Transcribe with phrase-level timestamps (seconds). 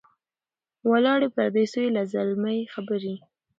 [0.91, 3.15] ولاړې پردۍ سوې زلمۍ خبري